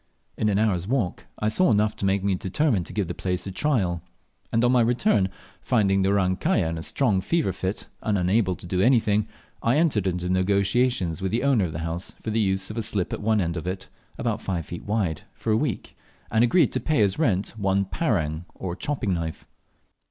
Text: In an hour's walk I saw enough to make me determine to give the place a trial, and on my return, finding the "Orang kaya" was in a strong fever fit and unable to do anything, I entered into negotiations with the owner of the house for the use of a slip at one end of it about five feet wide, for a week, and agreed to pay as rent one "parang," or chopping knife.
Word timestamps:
In 0.35 0.49
an 0.49 0.57
hour's 0.57 0.87
walk 0.87 1.27
I 1.37 1.47
saw 1.47 1.69
enough 1.69 1.95
to 1.97 2.07
make 2.07 2.23
me 2.23 2.33
determine 2.33 2.83
to 2.85 2.91
give 2.91 3.07
the 3.07 3.13
place 3.13 3.45
a 3.45 3.51
trial, 3.51 4.01
and 4.51 4.63
on 4.65 4.71
my 4.71 4.81
return, 4.81 5.29
finding 5.61 6.01
the 6.01 6.09
"Orang 6.09 6.37
kaya" 6.37 6.63
was 6.63 6.69
in 6.71 6.77
a 6.79 6.81
strong 6.81 7.21
fever 7.21 7.53
fit 7.53 7.85
and 8.01 8.17
unable 8.17 8.55
to 8.55 8.65
do 8.65 8.81
anything, 8.81 9.27
I 9.61 9.77
entered 9.77 10.07
into 10.07 10.27
negotiations 10.27 11.21
with 11.21 11.31
the 11.31 11.43
owner 11.43 11.65
of 11.65 11.71
the 11.71 11.77
house 11.85 12.13
for 12.19 12.31
the 12.31 12.41
use 12.41 12.71
of 12.71 12.77
a 12.77 12.81
slip 12.81 13.13
at 13.13 13.21
one 13.21 13.39
end 13.39 13.55
of 13.55 13.67
it 13.67 13.89
about 14.17 14.41
five 14.41 14.65
feet 14.65 14.85
wide, 14.85 15.21
for 15.35 15.51
a 15.51 15.55
week, 15.55 15.95
and 16.31 16.43
agreed 16.43 16.71
to 16.73 16.79
pay 16.79 17.03
as 17.03 17.19
rent 17.19 17.49
one 17.55 17.85
"parang," 17.85 18.45
or 18.55 18.75
chopping 18.75 19.13
knife. 19.13 19.45